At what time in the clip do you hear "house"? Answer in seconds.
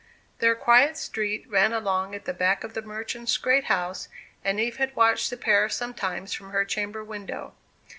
3.65-4.07